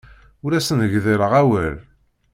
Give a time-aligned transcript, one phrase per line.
[0.43, 1.75] Ur asen-gdileɣ awal.